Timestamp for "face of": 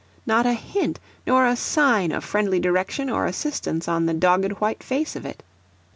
4.81-5.27